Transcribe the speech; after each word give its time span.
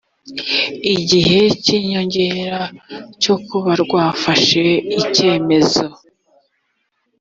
igihe 0.95 1.39
cy 1.63 1.69
inyongera 1.77 2.61
cyo 3.21 3.35
kuba 3.47 3.71
rwafashe 3.83 4.63
icyemezo 5.01 5.85